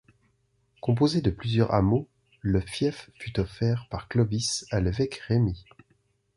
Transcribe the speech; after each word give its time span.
Composé 0.81 1.21
de 1.21 1.29
plusieurs 1.29 1.75
hameaux, 1.75 2.07
le 2.41 2.59
fief 2.59 3.11
fut 3.19 3.39
offert 3.39 3.85
par 3.91 4.07
Clovis 4.07 4.65
à 4.71 4.81
l'évêque 4.81 5.17
Rémi. 5.27 5.63